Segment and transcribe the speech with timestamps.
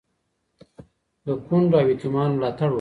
[1.25, 2.69] د کونډو او یتیمانو ملاتړ وکړئ.